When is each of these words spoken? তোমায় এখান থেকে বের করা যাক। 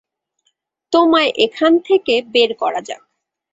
তোমায় 0.93 1.31
এখান 1.37 1.71
থেকে 1.79 2.13
বের 2.33 2.51
করা 2.57 2.81
যাক। 2.81 3.01